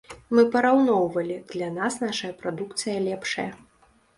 Мы 0.37 0.43
параўноўвалі, 0.53 1.37
для 1.53 1.69
нас 1.77 1.99
нашая 2.07 2.33
прадукцыя 2.41 2.97
лепшая. 3.11 3.51